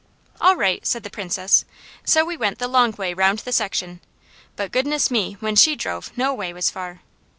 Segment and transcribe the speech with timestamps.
[0.41, 1.63] "All right!" said the Princess,
[2.03, 4.01] so we went the long way round the section,
[4.55, 5.33] but goodness me!
[5.41, 7.01] when she drove no way was far.